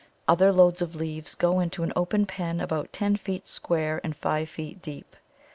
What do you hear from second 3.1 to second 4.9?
feet square and five feet